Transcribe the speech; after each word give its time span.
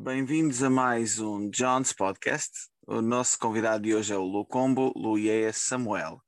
Bem-vindos 0.00 0.62
a 0.62 0.70
mais 0.70 1.18
um 1.18 1.50
John's 1.50 1.92
Podcast. 1.92 2.52
O 2.86 3.02
nosso 3.02 3.36
convidado 3.36 3.82
de 3.82 3.96
hoje 3.96 4.12
é 4.12 4.16
o 4.16 4.22
Lucombo 4.22 4.92
Luie 4.94 5.52
Samuel, 5.52 6.22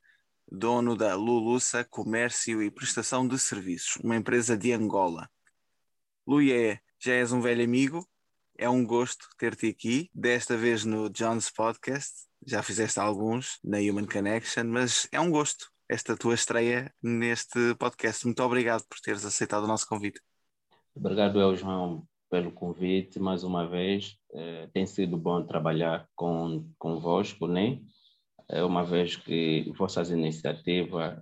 dono 0.50 0.96
da 0.96 1.14
Lulusa 1.14 1.84
Comércio 1.84 2.60
e 2.60 2.68
Prestação 2.68 3.28
de 3.28 3.38
Serviços, 3.38 3.94
uma 4.02 4.16
empresa 4.16 4.58
de 4.58 4.72
Angola. 4.72 5.30
Luie, 6.26 6.80
já 6.98 7.12
és 7.12 7.30
um 7.30 7.40
velho 7.40 7.62
amigo, 7.62 8.04
é 8.58 8.68
um 8.68 8.84
gosto 8.84 9.28
ter-te 9.38 9.68
aqui, 9.68 10.10
desta 10.12 10.56
vez 10.56 10.84
no 10.84 11.08
John's 11.08 11.48
Podcast. 11.48 12.26
Já 12.44 12.64
fizeste 12.64 12.98
alguns 12.98 13.60
na 13.62 13.78
Human 13.78 14.06
Connection, 14.06 14.64
mas 14.64 15.06
é 15.12 15.20
um 15.20 15.30
gosto 15.30 15.70
esta 15.88 16.16
tua 16.16 16.34
estreia 16.34 16.92
neste 17.00 17.76
podcast. 17.76 18.26
Muito 18.26 18.42
obrigado 18.42 18.84
por 18.88 18.98
teres 18.98 19.24
aceitado 19.24 19.62
o 19.62 19.68
nosso 19.68 19.86
convite. 19.86 20.20
Obrigado, 20.92 21.40
eu, 21.40 21.54
João, 21.54 22.04
pelo 22.30 22.52
convite 22.52 23.18
mais 23.18 23.42
uma 23.42 23.68
vez. 23.68 24.16
É, 24.32 24.68
tem 24.72 24.86
sido 24.86 25.16
bom 25.16 25.44
trabalhar 25.44 26.08
com, 26.14 26.70
convosco, 26.78 27.46
né? 27.46 27.80
É 28.48 28.64
uma 28.64 28.84
vez 28.84 29.16
que 29.16 29.70
vossas 29.76 30.10
iniciativas 30.10 31.18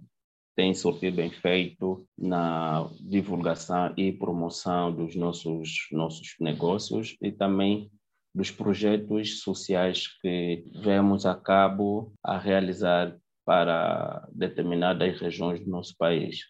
têm 0.54 0.74
surtido 0.74 1.20
efeito 1.20 2.06
na 2.16 2.88
divulgação 3.00 3.94
e 3.96 4.12
promoção 4.12 4.92
dos 4.92 5.14
nossos, 5.14 5.86
nossos 5.92 6.34
negócios 6.40 7.16
e 7.22 7.30
também 7.30 7.90
dos 8.34 8.50
projetos 8.50 9.40
sociais 9.40 10.08
que 10.20 10.64
vemos 10.82 11.24
a 11.26 11.34
cabo 11.34 12.12
a 12.22 12.38
realizar 12.38 13.16
para 13.44 14.28
determinadas 14.32 15.20
regiões 15.20 15.60
do 15.60 15.70
nosso 15.70 15.96
país. 15.96 16.40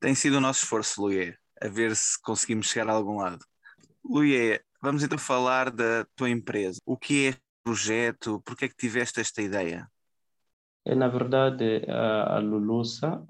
Tem 0.00 0.14
sido 0.14 0.36
o 0.36 0.40
nosso 0.40 0.62
esforço, 0.62 1.02
Luier, 1.02 1.38
a 1.60 1.68
ver 1.68 1.94
se 1.94 2.20
conseguimos 2.22 2.68
chegar 2.68 2.88
a 2.88 2.94
algum 2.94 3.18
lado. 3.18 3.44
Luier, 4.08 4.64
vamos 4.80 5.02
então 5.02 5.18
falar 5.18 5.70
da 5.70 6.06
tua 6.16 6.30
empresa. 6.30 6.80
O 6.86 6.96
que 6.96 7.26
é 7.26 7.28
este 7.28 7.42
projeto? 7.62 8.40
Por 8.44 8.56
que 8.56 8.64
é 8.64 8.68
que 8.68 8.76
tiveste 8.76 9.20
esta 9.20 9.42
ideia? 9.42 9.86
É, 10.84 10.94
na 10.94 11.08
verdade, 11.08 11.84
a 11.90 12.38
Lulusa 12.38 13.22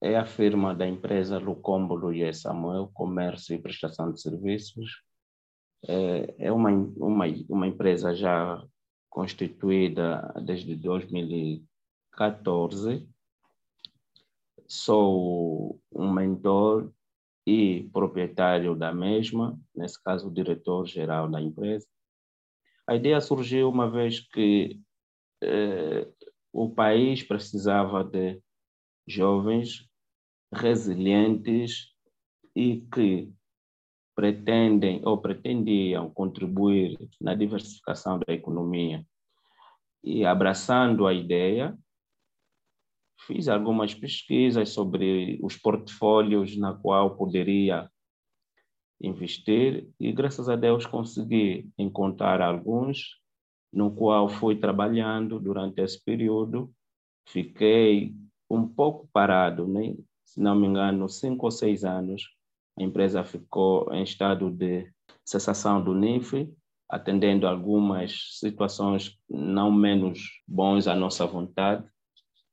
é 0.00 0.16
a 0.16 0.24
firma 0.24 0.74
da 0.74 0.86
empresa 0.86 1.38
Lucombo 1.38 1.94
Luier 1.94 2.34
Samuel, 2.34 2.90
Comércio 2.94 3.54
e 3.54 3.60
Prestação 3.60 4.12
de 4.12 4.20
Serviços. 4.20 5.02
É, 5.88 6.46
é 6.46 6.52
uma, 6.52 6.70
uma, 6.70 7.24
uma 7.48 7.66
empresa 7.66 8.14
já 8.14 8.62
constituída 9.10 10.32
desde 10.44 10.76
2000 10.76 11.66
14, 12.12 13.08
sou 14.68 15.80
um 15.90 16.12
mentor 16.12 16.92
e 17.46 17.88
proprietário 17.92 18.74
da 18.74 18.92
mesma, 18.92 19.58
nesse 19.74 20.02
caso, 20.02 20.28
o 20.28 20.32
diretor-geral 20.32 21.28
da 21.28 21.40
empresa. 21.40 21.86
A 22.86 22.94
ideia 22.94 23.20
surgiu 23.20 23.68
uma 23.68 23.90
vez 23.90 24.20
que 24.20 24.80
eh, 25.42 26.08
o 26.52 26.70
país 26.70 27.22
precisava 27.22 28.04
de 28.04 28.40
jovens 29.06 29.88
resilientes 30.52 31.92
e 32.54 32.82
que 32.92 33.32
pretendem 34.14 35.00
ou 35.04 35.18
pretendiam 35.18 36.10
contribuir 36.10 36.98
na 37.20 37.34
diversificação 37.34 38.18
da 38.18 38.32
economia. 38.32 39.04
E 40.04 40.24
abraçando 40.24 41.06
a 41.06 41.14
ideia, 41.14 41.76
Fiz 43.26 43.48
algumas 43.48 43.94
pesquisas 43.94 44.70
sobre 44.70 45.38
os 45.42 45.56
portfólios 45.56 46.56
na 46.56 46.74
qual 46.74 47.16
poderia 47.16 47.88
investir 49.00 49.88
e 49.98 50.12
graças 50.12 50.48
a 50.48 50.56
Deus 50.56 50.86
consegui 50.86 51.70
encontrar 51.78 52.40
alguns 52.40 53.20
no 53.72 53.94
qual 53.94 54.28
fui 54.28 54.56
trabalhando 54.56 55.38
durante 55.38 55.80
esse 55.80 56.02
período. 56.04 56.72
Fiquei 57.28 58.12
um 58.50 58.66
pouco 58.66 59.08
parado, 59.12 59.68
né? 59.68 59.94
se 60.24 60.40
não 60.40 60.56
me 60.56 60.66
engano, 60.66 61.08
cinco 61.08 61.46
ou 61.46 61.50
seis 61.50 61.84
anos. 61.84 62.28
A 62.78 62.82
empresa 62.82 63.22
ficou 63.22 63.92
em 63.92 64.02
estado 64.02 64.50
de 64.50 64.90
cessação 65.24 65.82
do 65.82 65.94
NIF, 65.94 66.52
atendendo 66.88 67.46
algumas 67.46 68.38
situações 68.38 69.16
não 69.30 69.70
menos 69.70 70.42
bons 70.46 70.88
à 70.88 70.94
nossa 70.94 71.24
vontade 71.24 71.86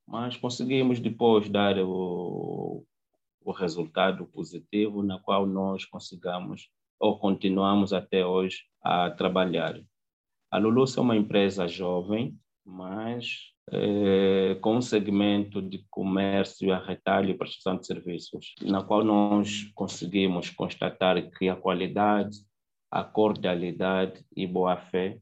mas 0.09 0.35
conseguimos 0.35 0.99
depois 0.99 1.47
dar 1.49 1.77
o, 1.77 2.83
o 3.41 3.51
resultado 3.51 4.25
positivo 4.25 5.03
na 5.03 5.19
qual 5.19 5.45
nós 5.45 5.85
consigamos 5.85 6.67
ou 6.99 7.19
continuamos 7.19 7.93
até 7.93 8.25
hoje 8.25 8.63
a 8.83 9.11
trabalhar. 9.11 9.79
A 10.51 10.57
Lulus 10.57 10.97
é 10.97 11.01
uma 11.01 11.15
empresa 11.15 11.67
jovem, 11.67 12.35
mas 12.65 13.53
é, 13.71 14.55
com 14.55 14.77
um 14.77 14.81
segmento 14.81 15.61
de 15.61 15.85
comércio, 15.91 16.73
a 16.73 16.83
retalho 16.83 17.29
e 17.29 17.37
prestação 17.37 17.77
de 17.77 17.85
serviços, 17.85 18.55
na 18.63 18.83
qual 18.83 19.03
nós 19.03 19.69
conseguimos 19.75 20.49
constatar 20.49 21.21
que 21.37 21.47
a 21.49 21.55
qualidade, 21.55 22.35
a 22.89 23.03
cordialidade 23.03 24.25
e 24.35 24.47
boa-fé 24.47 25.19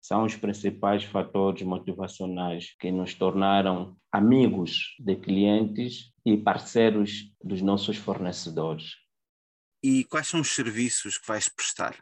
são 0.00 0.24
os 0.24 0.34
principais 0.34 1.04
fatores 1.04 1.62
motivacionais 1.62 2.74
que 2.78 2.90
nos 2.90 3.14
tornaram 3.14 3.96
amigos 4.14 4.94
de 5.00 5.16
clientes 5.16 6.12
e 6.24 6.36
parceiros 6.36 7.34
dos 7.42 7.60
nossos 7.60 7.96
fornecedores. 7.96 8.94
E 9.82 10.04
quais 10.04 10.28
são 10.28 10.40
os 10.40 10.54
serviços 10.54 11.18
que 11.18 11.26
vais 11.26 11.48
prestar? 11.48 11.98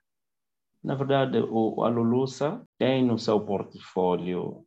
Na 0.84 0.94
verdade, 0.94 1.38
o, 1.38 1.82
a 1.82 1.88
Lulusa 1.88 2.62
tem 2.76 3.02
no 3.02 3.18
seu 3.18 3.40
portfólio 3.40 4.66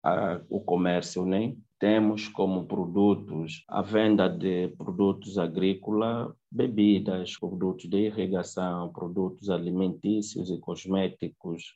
a, 0.00 0.40
o 0.48 0.60
comércio, 0.60 1.26
né? 1.26 1.56
Temos 1.80 2.28
como 2.28 2.68
produtos 2.68 3.64
a 3.68 3.82
venda 3.82 4.28
de 4.28 4.68
produtos 4.78 5.38
agrícolas, 5.38 6.32
bebidas, 6.48 7.36
produtos 7.36 7.90
de 7.90 8.06
irrigação, 8.06 8.92
produtos 8.92 9.50
alimentícios 9.50 10.50
e 10.50 10.60
cosméticos, 10.60 11.74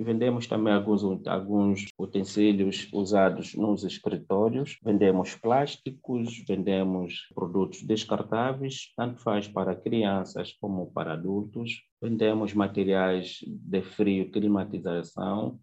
e 0.00 0.02
vendemos 0.02 0.46
também 0.46 0.72
alguns, 0.72 1.04
alguns 1.26 1.86
utensílios 1.98 2.88
usados 2.90 3.54
nos 3.54 3.84
escritórios, 3.84 4.78
vendemos 4.82 5.36
plásticos, 5.36 6.42
vendemos 6.48 7.28
produtos 7.34 7.82
descartáveis, 7.82 8.94
tanto 8.96 9.20
faz 9.20 9.46
para 9.46 9.76
crianças 9.76 10.54
como 10.58 10.90
para 10.90 11.12
adultos, 11.12 11.82
vendemos 12.00 12.54
materiais 12.54 13.40
de 13.46 13.82
frio 13.82 14.30
climatização. 14.30 15.60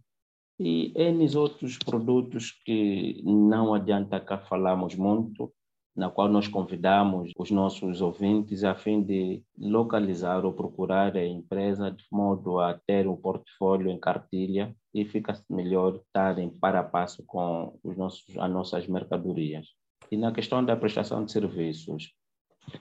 E 0.59 0.93
N 0.95 1.35
outros 1.35 1.79
produtos 1.79 2.51
que 2.63 3.19
não 3.23 3.73
adianta 3.73 4.19
cá 4.19 4.37
falarmos 4.37 4.93
muito, 4.93 5.51
na 5.97 6.11
qual 6.11 6.29
nós 6.29 6.47
convidamos 6.47 7.31
os 7.35 7.49
nossos 7.49 8.01
ouvintes 8.01 8.63
a 8.63 8.75
fim 8.75 9.01
de 9.01 9.43
localizar 9.57 10.45
ou 10.45 10.53
procurar 10.53 11.17
a 11.17 11.25
empresa 11.25 11.89
de 11.89 12.05
modo 12.11 12.59
a 12.59 12.75
ter 12.85 13.07
um 13.07 13.15
portfólio 13.15 13.89
em 13.89 13.99
cartilha 13.99 14.75
e 14.93 15.03
fica 15.03 15.33
melhor 15.49 15.95
estarem 15.95 16.51
para 16.51 16.83
passo 16.83 17.23
com 17.25 17.79
os 17.83 17.97
nossos, 17.97 18.37
as 18.37 18.51
nossas 18.51 18.87
mercadorias. 18.87 19.69
E 20.11 20.15
na 20.15 20.31
questão 20.31 20.63
da 20.63 20.75
prestação 20.75 21.25
de 21.25 21.31
serviços, 21.31 22.13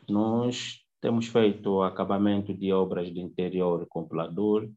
nós 0.06 0.82
temos 1.00 1.26
feito 1.26 1.80
acabamento 1.82 2.52
de 2.52 2.70
obras 2.70 3.10
de 3.12 3.20
interior 3.20 3.86
complador, 3.88 4.68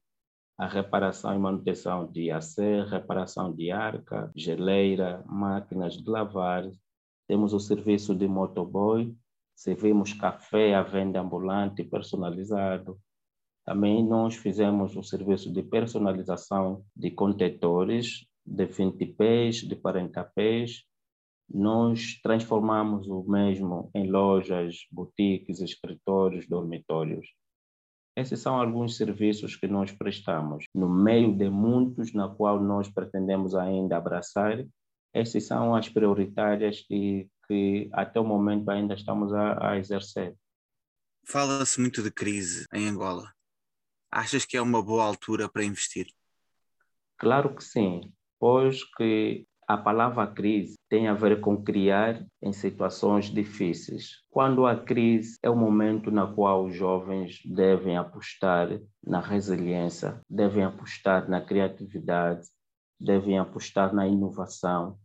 a 0.57 0.65
reparação 0.65 1.35
e 1.35 1.39
manutenção 1.39 2.09
de 2.09 2.31
AC, 2.31 2.57
reparação 2.89 3.53
de 3.53 3.69
arca, 3.69 4.31
geleira, 4.33 5.23
máquinas 5.27 5.97
de 5.97 6.09
lavar, 6.09 6.69
temos 7.29 7.53
o 7.53 7.59
serviço 7.59 8.15
de 8.15 8.27
motoboy, 8.27 9.15
servimos 9.55 10.13
café 10.13 10.73
à 10.73 10.81
venda 10.81 11.21
ambulante 11.21 11.83
personalizado. 11.83 12.99
Também 13.63 14.03
nós 14.03 14.35
fizemos 14.35 14.97
o 14.97 15.03
serviço 15.03 15.53
de 15.53 15.61
personalização 15.61 16.83
de 16.95 17.11
contetores 17.11 18.25
de 18.43 18.65
20 18.65 19.05
pés, 19.13 19.57
de 19.57 19.75
40 19.75 20.23
pés. 20.33 20.85
Nós 21.47 22.19
transformamos 22.23 23.07
o 23.07 23.21
mesmo 23.21 23.91
em 23.93 24.09
lojas, 24.09 24.87
boutiques, 24.91 25.61
escritórios, 25.61 26.47
dormitórios. 26.47 27.27
Esses 28.17 28.39
são 28.39 28.59
alguns 28.59 28.97
serviços 28.97 29.55
que 29.55 29.67
nós 29.67 29.91
prestamos, 29.91 30.65
no 30.73 30.89
meio 30.89 31.37
de 31.37 31.47
muitos 31.47 32.11
na 32.11 32.27
qual 32.27 32.59
nós 32.59 32.89
pretendemos 32.89 33.53
ainda 33.53 33.97
abraçar 33.97 34.65
essas 35.13 35.45
são 35.45 35.75
as 35.75 35.89
prioritárias 35.89 36.85
e 36.89 37.27
que 37.47 37.89
até 37.93 38.19
o 38.19 38.23
momento 38.23 38.69
ainda 38.69 38.93
estamos 38.93 39.33
a, 39.33 39.71
a 39.71 39.77
exercer. 39.77 40.35
Fala-se 41.25 41.79
muito 41.79 42.01
de 42.01 42.11
crise 42.11 42.65
em 42.73 42.87
Angola. 42.87 43.31
Achas 44.11 44.45
que 44.45 44.57
é 44.57 44.61
uma 44.61 44.81
boa 44.81 45.03
altura 45.03 45.49
para 45.49 45.63
investir? 45.63 46.07
Claro 47.17 47.55
que 47.55 47.63
sim, 47.63 48.13
pois 48.39 48.83
que 48.95 49.45
a 49.67 49.77
palavra 49.77 50.25
crise 50.25 50.79
tem 50.89 51.07
a 51.07 51.13
ver 51.13 51.41
com 51.41 51.63
criar 51.63 52.25
em 52.41 52.51
situações 52.51 53.25
difíceis. 53.25 54.23
Quando 54.31 54.65
há 54.65 54.75
crise, 54.75 55.37
é 55.43 55.49
o 55.49 55.55
momento 55.55 56.09
na 56.09 56.25
qual 56.25 56.65
os 56.65 56.75
jovens 56.75 57.39
devem 57.45 57.95
apostar 57.95 58.67
na 59.05 59.19
resiliência, 59.19 60.21
devem 60.27 60.63
apostar 60.63 61.29
na 61.29 61.39
criatividade, 61.39 62.47
devem 62.99 63.39
apostar 63.39 63.93
na 63.93 64.07
inovação, 64.07 64.97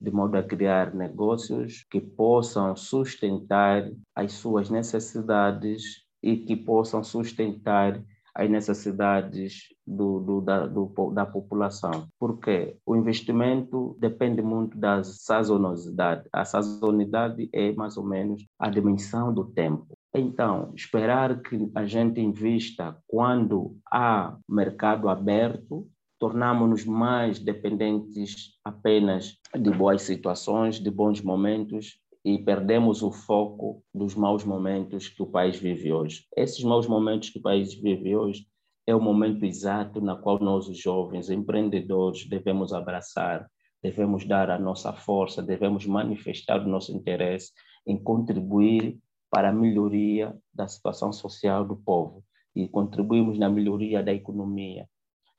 de 0.00 0.10
modo 0.10 0.36
a 0.36 0.42
criar 0.42 0.94
negócios 0.94 1.84
que 1.90 2.00
possam 2.00 2.74
sustentar 2.74 3.90
as 4.14 4.32
suas 4.32 4.70
necessidades 4.70 6.02
e 6.22 6.36
que 6.36 6.56
possam 6.56 7.04
sustentar 7.04 8.02
as 8.34 8.48
necessidades 8.48 9.64
do, 9.86 10.20
do, 10.20 10.40
da, 10.40 10.66
do, 10.66 11.10
da 11.12 11.26
população. 11.26 12.08
Porque 12.18 12.76
o 12.86 12.96
investimento 12.96 13.96
depende 14.00 14.40
muito 14.40 14.78
da 14.78 15.02
sazonalidade. 15.04 16.28
A 16.32 16.44
sazonalidade 16.44 17.48
é 17.52 17.72
mais 17.72 17.96
ou 17.96 18.04
menos 18.04 18.46
a 18.58 18.70
dimensão 18.70 19.32
do 19.32 19.44
tempo. 19.44 19.86
Então, 20.14 20.72
esperar 20.74 21.40
que 21.40 21.70
a 21.74 21.86
gente 21.86 22.20
invista 22.20 22.96
quando 23.06 23.76
há 23.90 24.36
mercado 24.48 25.08
aberto, 25.08 25.86
tornamos-nos 26.22 26.84
mais 26.84 27.40
dependentes 27.40 28.52
apenas 28.64 29.36
de 29.58 29.72
boas 29.72 30.02
situações, 30.02 30.78
de 30.78 30.88
bons 30.88 31.20
momentos 31.20 31.98
e 32.24 32.38
perdemos 32.38 33.02
o 33.02 33.10
foco 33.10 33.82
dos 33.92 34.14
maus 34.14 34.44
momentos 34.44 35.08
que 35.08 35.20
o 35.20 35.26
país 35.26 35.56
vive 35.56 35.92
hoje. 35.92 36.24
Esses 36.36 36.62
maus 36.62 36.86
momentos 36.86 37.30
que 37.30 37.40
o 37.40 37.42
país 37.42 37.74
vive 37.74 38.14
hoje 38.14 38.46
é 38.86 38.94
o 38.94 39.00
momento 39.00 39.44
exato 39.44 40.00
na 40.00 40.14
qual 40.14 40.38
nós, 40.38 40.68
os 40.68 40.78
jovens 40.78 41.28
empreendedores, 41.28 42.24
devemos 42.28 42.72
abraçar, 42.72 43.50
devemos 43.82 44.24
dar 44.24 44.48
a 44.48 44.60
nossa 44.60 44.92
força, 44.92 45.42
devemos 45.42 45.86
manifestar 45.86 46.60
o 46.60 46.68
nosso 46.68 46.96
interesse 46.96 47.50
em 47.84 48.00
contribuir 48.00 48.96
para 49.28 49.48
a 49.48 49.52
melhoria 49.52 50.32
da 50.54 50.68
situação 50.68 51.12
social 51.12 51.64
do 51.64 51.74
povo 51.74 52.22
e 52.54 52.68
contribuirmos 52.68 53.40
na 53.40 53.50
melhoria 53.50 54.04
da 54.04 54.12
economia. 54.12 54.86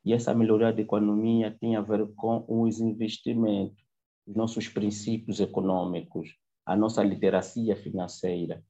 E 0.05 0.13
essa 0.13 0.33
melhoria 0.33 0.73
da 0.73 0.81
economia 0.81 1.55
tem 1.59 1.75
a 1.75 1.81
ver 1.81 2.05
com 2.15 2.43
os 2.47 2.79
investimentos, 2.79 3.81
os 4.27 4.35
nossos 4.35 4.67
princípios 4.67 5.39
econômicos, 5.39 6.35
a 6.65 6.75
nossa 6.75 7.03
literacia 7.03 7.75
financeira, 7.75 8.63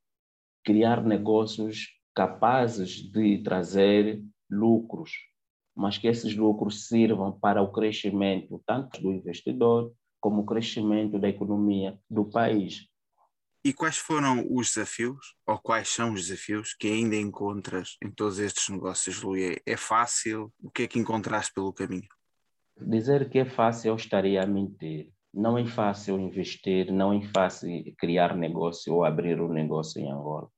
criar 0.64 1.04
negócios 1.04 1.88
capazes 2.16 3.12
de 3.12 3.40
trazer 3.40 4.24
lucros, 4.50 5.12
mas 5.76 5.98
que 5.98 6.08
esses 6.08 6.36
lucros 6.36 6.88
sirvam 6.88 7.32
para 7.32 7.62
o 7.62 7.72
crescimento 7.72 8.62
tanto 8.66 9.02
do 9.02 9.12
investidor 9.12 9.92
como 10.22 10.42
o 10.42 10.46
crescimento 10.46 11.20
da 11.20 11.28
economia 11.28 12.00
do 12.10 12.26
país. 12.26 12.88
E 13.65 13.71
quais 13.71 13.98
foram 13.98 14.45
os 14.50 14.74
desafios, 14.74 15.36
ou 15.48 15.57
quais 15.57 15.88
são 15.88 16.13
os 16.13 16.27
desafios 16.27 16.74
que 16.74 16.88
ainda 16.88 17.15
encontras 17.15 17.95
em 18.04 18.12
todos 18.12 18.38
estes 18.39 18.68
negócios, 18.68 19.21
Luí? 19.21 19.57
É 19.65 19.77
fácil? 19.77 20.51
O 20.62 20.69
que 20.69 20.83
é 20.83 20.88
que 20.88 21.00
encontraste 21.00 21.54
pelo 21.54 21.71
caminho? 21.71 22.10
Dizer 22.77 23.30
que 23.30 23.39
é 23.39 23.45
fácil 23.45 23.89
eu 23.89 23.95
estaria 23.95 24.44
a 24.44 24.45
mentir. 24.45 25.12
Não 25.33 25.57
é 25.57 25.65
fácil 25.65 26.19
investir, 26.19 26.92
não 26.92 27.13
é 27.13 27.21
fácil 27.21 27.69
criar 27.98 28.36
negócio 28.36 28.94
ou 28.94 29.06
abrir 29.06 29.39
um 29.39 29.51
negócio 29.51 30.01
em 30.01 30.12
Angola. 30.12 30.50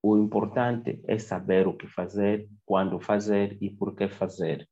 O 0.00 0.16
importante 0.16 1.02
é 1.08 1.18
saber 1.18 1.66
o 1.66 1.76
que 1.76 1.88
fazer, 1.88 2.48
quando 2.64 3.00
fazer 3.00 3.58
e 3.60 3.68
por 3.68 3.96
que 3.96 4.08
fazer. 4.08 4.68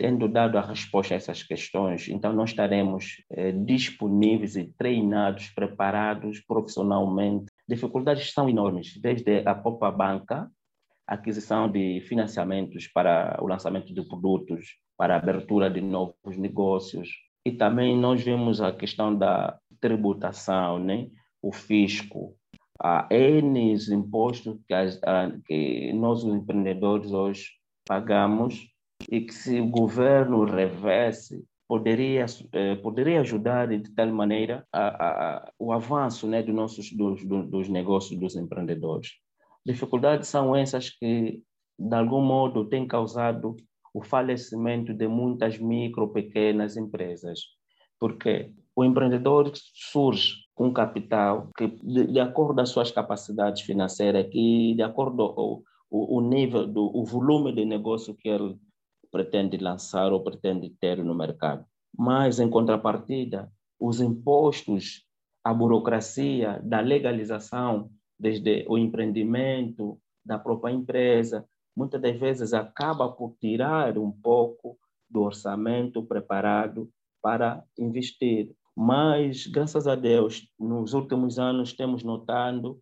Tendo 0.00 0.26
dado 0.28 0.56
a 0.56 0.62
resposta 0.62 1.12
a 1.12 1.18
essas 1.18 1.42
questões, 1.42 2.08
então 2.08 2.32
nós 2.32 2.48
estaremos 2.48 3.22
eh, 3.30 3.52
disponíveis 3.52 4.56
e 4.56 4.64
treinados, 4.64 5.50
preparados 5.50 6.40
profissionalmente. 6.40 7.52
Dificuldades 7.68 8.32
são 8.32 8.48
enormes, 8.48 8.98
desde 8.98 9.46
a 9.46 9.54
própria 9.54 9.90
banca, 9.90 10.50
aquisição 11.06 11.70
de 11.70 12.00
financiamentos 12.08 12.88
para 12.88 13.38
o 13.42 13.46
lançamento 13.46 13.92
de 13.92 14.00
produtos, 14.08 14.76
para 14.96 15.16
a 15.16 15.18
abertura 15.18 15.68
de 15.68 15.82
novos 15.82 16.38
negócios, 16.38 17.10
e 17.44 17.52
também 17.52 17.94
nós 17.94 18.22
vemos 18.22 18.62
a 18.62 18.72
questão 18.72 19.14
da 19.14 19.58
tributação, 19.82 20.78
né? 20.78 21.08
o 21.42 21.52
fisco, 21.52 22.34
há 22.82 23.06
N 23.10 23.74
impostos 23.74 24.58
que, 24.66 24.72
as, 24.72 24.98
que 25.44 25.92
nós, 25.92 26.24
os 26.24 26.34
empreendedores, 26.34 27.12
hoje 27.12 27.50
pagamos 27.86 28.69
e 29.10 29.20
que 29.22 29.34
se 29.34 29.60
o 29.60 29.66
governo 29.66 30.44
revesse, 30.44 31.44
poderia, 31.66 32.26
eh, 32.52 32.76
poderia 32.76 33.20
ajudar 33.20 33.66
de 33.66 33.92
tal 33.92 34.06
maneira 34.12 34.64
a, 34.72 34.86
a, 34.88 35.52
o 35.58 35.72
avanço 35.72 36.28
né, 36.28 36.42
dos, 36.42 36.54
nossos, 36.54 36.92
dos, 36.92 37.24
dos 37.24 37.68
negócios 37.68 38.18
dos 38.18 38.36
empreendedores. 38.36 39.10
Dificuldades 39.66 40.28
são 40.28 40.54
essas 40.54 40.90
que, 40.90 41.42
de 41.76 41.94
algum 41.94 42.22
modo, 42.22 42.68
têm 42.68 42.86
causado 42.86 43.56
o 43.92 44.00
falecimento 44.02 44.94
de 44.94 45.08
muitas 45.08 45.58
micro, 45.58 46.12
pequenas 46.12 46.76
empresas. 46.76 47.40
Porque 47.98 48.52
o 48.76 48.84
empreendedor 48.84 49.50
surge 49.54 50.36
com 50.54 50.72
capital 50.72 51.50
que, 51.56 51.66
de, 51.66 52.06
de 52.06 52.20
acordo 52.20 52.60
as 52.60 52.68
suas 52.68 52.92
capacidades 52.92 53.62
financeiras, 53.62 54.28
que 54.30 54.74
de 54.76 54.82
acordo 54.82 55.34
com 55.34 55.62
o, 55.90 56.18
o 56.18 56.20
nível, 56.20 56.66
do, 56.66 56.96
o 56.96 57.04
volume 57.04 57.52
de 57.52 57.64
negócio 57.64 58.14
que 58.14 58.28
ele 58.28 58.56
pretende 59.10 59.56
lançar 59.56 60.12
ou 60.12 60.22
pretende 60.22 60.70
ter 60.80 61.02
no 61.02 61.14
mercado. 61.14 61.64
Mas, 61.96 62.38
em 62.38 62.48
contrapartida, 62.48 63.52
os 63.78 64.00
impostos, 64.00 65.04
a 65.44 65.52
burocracia 65.52 66.60
da 66.62 66.80
legalização, 66.80 67.90
desde 68.18 68.64
o 68.68 68.76
empreendimento 68.76 69.98
da 70.24 70.38
própria 70.38 70.72
empresa, 70.72 71.46
muitas 71.76 72.00
das 72.00 72.18
vezes 72.18 72.52
acaba 72.52 73.08
por 73.10 73.36
tirar 73.40 73.96
um 73.96 74.12
pouco 74.12 74.78
do 75.08 75.22
orçamento 75.22 76.02
preparado 76.02 76.90
para 77.22 77.64
investir. 77.78 78.54
Mas, 78.76 79.46
graças 79.46 79.86
a 79.86 79.94
Deus, 79.94 80.46
nos 80.58 80.94
últimos 80.94 81.38
anos 81.38 81.72
temos 81.72 82.04
notado, 82.04 82.80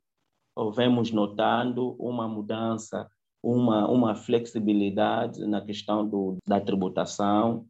ou 0.54 0.72
vemos 0.72 1.10
notando 1.12 1.94
uma 1.98 2.28
mudança, 2.28 3.08
uma, 3.42 3.88
uma 3.88 4.14
flexibilidade 4.14 5.44
na 5.46 5.60
questão 5.60 6.06
do, 6.06 6.36
da 6.46 6.60
tributação. 6.60 7.66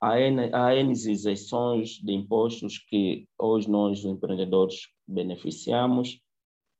Há 0.00 0.18
N, 0.18 0.92
isenções 0.92 2.00
de 2.02 2.12
impostos 2.12 2.78
que 2.78 3.26
hoje 3.38 3.70
nós, 3.70 4.04
empreendedores, 4.04 4.88
beneficiamos 5.06 6.20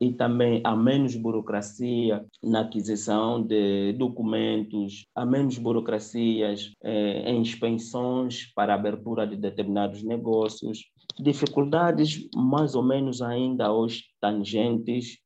e 0.00 0.10
também 0.12 0.62
há 0.64 0.74
menos 0.74 1.14
burocracia 1.14 2.24
na 2.42 2.60
aquisição 2.60 3.42
de 3.42 3.92
documentos, 3.92 5.04
há 5.14 5.26
menos 5.26 5.58
burocracias 5.58 6.72
eh, 6.82 7.30
em 7.30 7.42
expensões 7.42 8.50
para 8.54 8.72
abertura 8.72 9.26
de 9.26 9.36
determinados 9.36 10.02
negócios, 10.02 10.86
dificuldades 11.18 12.26
mais 12.34 12.74
ou 12.74 12.82
menos 12.82 13.20
ainda 13.20 13.70
hoje 13.70 14.04
tangentes 14.18 15.18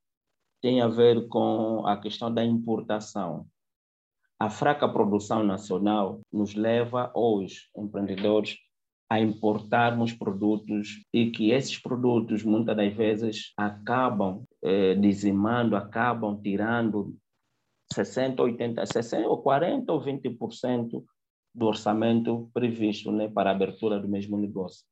têm 0.64 0.80
a 0.80 0.88
ver 0.88 1.28
com 1.28 1.86
a 1.86 1.94
questão 1.94 2.32
da 2.32 2.42
importação. 2.42 3.46
A 4.40 4.48
fraca 4.48 4.88
produção 4.88 5.44
nacional 5.44 6.22
nos 6.32 6.54
leva 6.54 7.12
hoje, 7.14 7.68
empreendedores, 7.76 8.56
a 9.10 9.20
importarmos 9.20 10.14
produtos 10.14 11.04
e 11.12 11.30
que 11.30 11.50
esses 11.50 11.78
produtos 11.78 12.42
muitas 12.42 12.74
das 12.74 12.94
vezes 12.94 13.52
acabam 13.58 14.42
eh, 14.62 14.94
dizimando, 14.94 15.76
acabam 15.76 16.40
tirando 16.40 17.14
60, 17.92 18.42
80, 18.42 18.86
60, 18.86 19.28
ou 19.28 19.42
40 19.42 19.92
ou 19.92 20.02
20% 20.02 21.04
do 21.54 21.66
orçamento 21.66 22.50
previsto 22.54 23.12
né, 23.12 23.28
para 23.28 23.50
a 23.50 23.52
abertura 23.54 24.00
do 24.00 24.08
mesmo 24.08 24.38
negócio. 24.38 24.82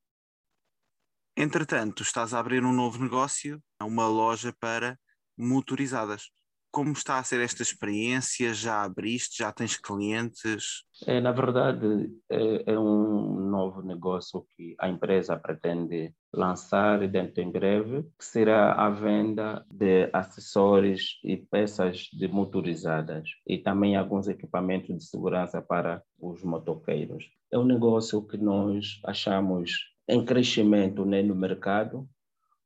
Entretanto, 1.35 2.03
estás 2.03 2.35
a 2.35 2.39
abrir 2.39 2.63
um 2.63 2.75
novo 2.75 3.03
negócio, 3.03 3.59
uma 3.81 4.07
loja 4.07 4.55
para 4.61 4.99
motorizadas 5.37 6.31
como 6.73 6.93
está 6.93 7.19
a 7.19 7.23
ser 7.23 7.41
esta 7.41 7.63
experiência? 7.63 8.55
Já 8.55 8.83
abriste? 8.83 9.41
Já 9.41 9.53
tens 9.53 9.77
clientes? 9.77 10.85
É, 11.07 11.21
na 11.21 11.31
verdade, 11.31 12.11
é, 12.31 12.73
é, 12.73 12.79
um 12.79 13.51
novo 13.51 13.83
negócio 13.83 14.47
que 14.57 14.75
a 14.79 14.89
empresa 14.89 15.37
pretende 15.37 16.15
lançar 16.33 17.07
dentro 17.07 17.43
em 17.43 17.51
breve, 17.51 18.05
que 18.19 18.25
será 18.25 18.73
a 18.73 18.89
venda 18.89 19.65
de 19.71 20.09
acessórios 20.15 21.21
e 21.23 21.37
peças 21.37 22.09
de 22.11 22.27
motorizadas 22.27 23.29
e 23.47 23.59
também 23.59 23.95
alguns 23.95 24.27
equipamentos 24.27 24.97
de 24.97 25.05
segurança 25.05 25.61
para 25.61 26.03
os 26.19 26.43
motoqueiros. 26.43 27.31
É 27.53 27.59
um 27.59 27.65
negócio 27.65 28.27
que 28.27 28.39
nós 28.39 28.99
achamos 29.05 29.93
em 30.09 30.25
crescimento 30.25 31.05
né, 31.05 31.23
no 31.23 31.35
mercado, 31.35 32.09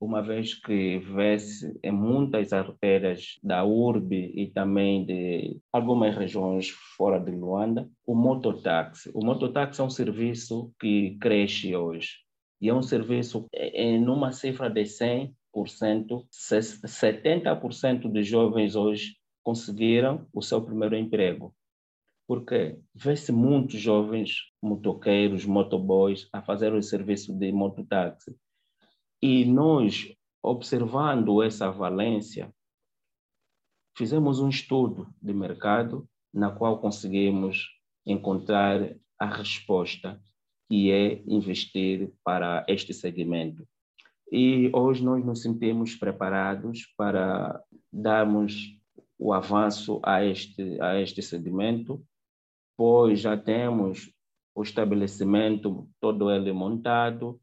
uma 0.00 0.22
vez 0.22 0.54
que 0.54 0.98
vê-se 0.98 1.78
em 1.82 1.90
muitas 1.90 2.52
artérias 2.52 3.38
da 3.42 3.64
urbe 3.64 4.30
e 4.34 4.50
também 4.50 5.04
de 5.06 5.58
algumas 5.72 6.14
regiões 6.14 6.68
fora 6.96 7.18
de 7.18 7.30
Luanda, 7.30 7.88
o 8.06 8.14
mototáxi. 8.14 9.10
O 9.14 9.24
mototáxi 9.24 9.80
é 9.80 9.84
um 9.84 9.90
serviço 9.90 10.70
que 10.78 11.16
cresce 11.18 11.74
hoje. 11.74 12.26
E 12.60 12.68
é 12.68 12.74
um 12.74 12.82
serviço, 12.82 13.46
em 13.52 14.00
numa 14.00 14.32
cifra 14.32 14.68
de 14.68 14.82
100%, 14.82 15.32
70% 16.32 18.10
dos 18.10 18.26
jovens 18.26 18.76
hoje 18.76 19.16
conseguiram 19.42 20.26
o 20.32 20.42
seu 20.42 20.62
primeiro 20.62 20.96
emprego. 20.96 21.54
Porque 22.26 22.78
vê-se 22.94 23.30
muitos 23.30 23.78
jovens 23.80 24.50
motoqueiros, 24.60 25.44
motoboys, 25.46 26.28
a 26.32 26.42
fazer 26.42 26.74
o 26.74 26.82
serviço 26.82 27.32
de 27.32 27.52
mototáxi. 27.52 28.36
E 29.22 29.44
nós, 29.44 30.14
observando 30.42 31.42
essa 31.42 31.70
valência, 31.70 32.54
fizemos 33.96 34.40
um 34.40 34.48
estudo 34.48 35.08
de 35.20 35.32
mercado 35.32 36.08
na 36.32 36.50
qual 36.50 36.80
conseguimos 36.80 37.66
encontrar 38.04 38.94
a 39.18 39.26
resposta 39.26 40.20
que 40.68 40.90
é 40.90 41.22
investir 41.26 42.12
para 42.22 42.64
este 42.68 42.92
segmento. 42.92 43.66
E 44.30 44.70
hoje 44.74 45.04
nós 45.04 45.24
nos 45.24 45.40
sentimos 45.40 45.94
preparados 45.94 46.92
para 46.96 47.62
darmos 47.92 48.76
o 49.18 49.32
avanço 49.32 50.00
a 50.04 50.24
este, 50.24 50.80
a 50.80 51.00
este 51.00 51.22
segmento, 51.22 52.04
pois 52.76 53.20
já 53.20 53.36
temos 53.36 54.12
o 54.54 54.62
estabelecimento 54.62 55.88
todo 56.00 56.30
ele 56.30 56.52
montado, 56.52 57.40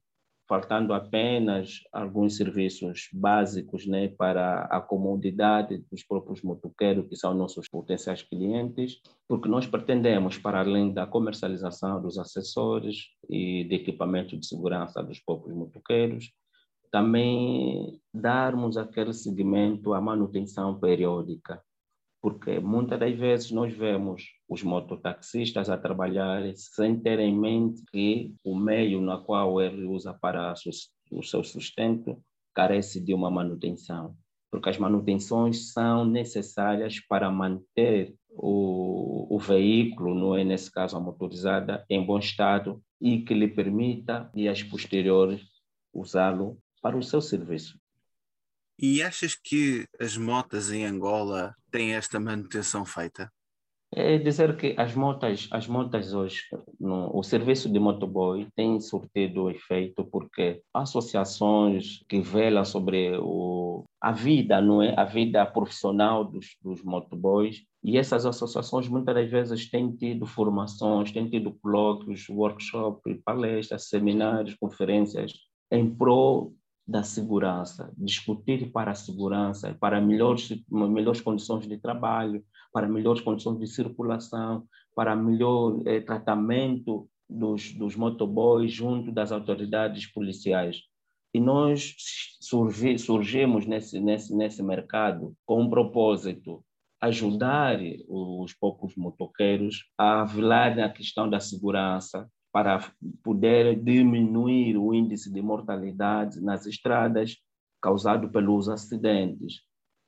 faltando 0.53 0.93
apenas 0.93 1.79
alguns 1.91 2.37
serviços 2.37 3.09
básicos 3.11 3.87
né, 3.87 4.09
para 4.09 4.65
a 4.65 4.79
comodidade 4.79 5.83
dos 5.89 6.03
próprios 6.03 6.43
motoqueiros, 6.43 7.07
que 7.07 7.15
são 7.15 7.33
nossos 7.33 7.67
potenciais 7.67 8.21
clientes, 8.21 9.01
porque 9.27 9.49
nós 9.49 9.65
pretendemos, 9.65 10.37
para 10.37 10.59
além 10.59 10.93
da 10.93 11.07
comercialização 11.07 11.99
dos 11.99 12.19
acessórios 12.19 13.15
e 13.27 13.63
de 13.63 13.73
equipamento 13.73 14.37
de 14.37 14.45
segurança 14.45 15.01
dos 15.01 15.19
próprios 15.19 15.57
motoqueiros, 15.57 16.31
também 16.91 17.99
darmos 18.13 18.77
aquele 18.77 19.11
segmento 19.11 19.91
à 19.91 19.99
manutenção 19.99 20.79
periódica, 20.79 21.59
porque 22.23 22.57
muitas 22.57 22.97
das 22.97 23.13
vezes 23.13 23.51
nós 23.51 23.73
vemos 23.73 24.23
os 24.47 24.63
mototaxistas 24.63 25.69
a 25.69 25.77
trabalhar 25.77 26.41
sem 26.55 26.97
ter 26.97 27.19
em 27.19 27.37
mente 27.37 27.83
que 27.91 28.33
o 28.41 28.57
meio 28.57 29.01
na 29.01 29.17
qual 29.17 29.59
ele 29.59 29.83
usa 29.83 30.13
para 30.13 30.53
o 31.11 31.21
seu 31.21 31.43
sustento 31.43 32.17
carece 32.55 33.01
de 33.01 33.13
uma 33.13 33.29
manutenção, 33.29 34.15
porque 34.49 34.69
as 34.69 34.77
manutenções 34.77 35.73
são 35.73 36.05
necessárias 36.05 36.97
para 37.01 37.29
manter 37.29 38.15
o, 38.29 39.27
o 39.29 39.37
veículo, 39.37 40.15
não 40.15 40.33
é 40.33 40.45
nesse 40.45 40.71
caso 40.71 40.95
a 40.95 41.01
motorizada, 41.01 41.85
em 41.89 42.05
bom 42.05 42.19
estado 42.19 42.81
e 43.01 43.21
que 43.21 43.33
lhe 43.33 43.49
permita 43.49 44.31
dias 44.33 44.63
posteriores 44.63 45.41
usá-lo 45.93 46.57
para 46.81 46.97
o 46.97 47.03
seu 47.03 47.19
serviço. 47.19 47.82
E 48.79 49.03
achas 49.03 49.35
que 49.35 49.85
as 49.99 50.17
motas 50.17 50.71
em 50.71 50.85
Angola 50.85 51.55
têm 51.71 51.93
esta 51.93 52.19
manutenção 52.19 52.85
feita? 52.85 53.31
É 53.95 54.17
dizer 54.17 54.57
que 54.57 54.73
as 54.75 54.95
motas, 54.95 55.47
as 55.51 55.67
motas 55.67 56.15
hoje, 56.15 56.41
no, 56.79 57.15
o 57.15 57.21
serviço 57.21 57.71
de 57.71 57.79
motoboy 57.79 58.47
tem 58.55 58.79
surtido 58.79 59.51
efeito 59.51 60.03
porque 60.03 60.63
associações 60.73 62.03
que 62.09 62.19
velam 62.19 62.65
sobre 62.65 63.15
o, 63.19 63.83
a 64.01 64.11
vida, 64.11 64.59
não 64.59 64.81
é, 64.81 64.99
a 64.99 65.03
vida 65.03 65.45
profissional 65.45 66.25
dos, 66.25 66.57
dos 66.59 66.83
motoboys 66.83 67.63
e 67.83 67.99
essas 67.99 68.25
associações 68.25 68.87
muitas 68.87 69.13
das 69.13 69.29
vezes 69.29 69.69
têm 69.69 69.95
tido 69.95 70.25
formações, 70.25 71.11
têm 71.11 71.29
tido 71.29 71.53
colóquios, 71.61 72.27
workshops, 72.29 73.21
palestras, 73.23 73.89
seminários, 73.89 74.55
conferências 74.55 75.33
em 75.71 75.87
prol 75.93 76.55
da 76.85 77.01
segurança, 77.01 77.93
discutir 77.97 78.71
para 78.71 78.91
a 78.91 78.95
segurança, 78.95 79.75
para 79.79 80.01
melhores, 80.01 80.49
melhores 80.69 81.21
condições 81.21 81.67
de 81.67 81.77
trabalho, 81.77 82.43
para 82.73 82.87
melhores 82.87 83.21
condições 83.21 83.57
de 83.57 83.67
circulação, 83.67 84.67
para 84.95 85.15
melhor 85.15 85.81
eh, 85.85 86.01
tratamento 86.01 87.09
dos, 87.29 87.73
dos 87.73 87.95
motoboys 87.95 88.71
junto 88.71 89.11
das 89.11 89.31
autoridades 89.31 90.11
policiais. 90.11 90.81
E 91.33 91.39
nós 91.39 91.95
surgi, 92.41 92.97
surgimos 92.99 93.65
nesse, 93.65 93.99
nesse, 93.99 94.35
nesse 94.35 94.61
mercado 94.61 95.33
com 95.45 95.61
um 95.61 95.69
propósito, 95.69 96.63
ajudar 97.01 97.79
os 98.07 98.53
poucos 98.53 98.95
motoqueiros 98.95 99.85
a 99.97 100.23
velar 100.23 100.75
na 100.75 100.89
questão 100.89 101.29
da 101.29 101.39
segurança, 101.39 102.29
para 102.53 102.93
poder 103.23 103.75
diminuir 103.83 104.77
o 104.77 104.93
índice 104.93 105.33
de 105.33 105.41
mortalidade 105.41 106.39
nas 106.39 106.67
estradas 106.67 107.37
causado 107.81 108.29
pelos 108.29 108.69
acidentes, 108.69 109.61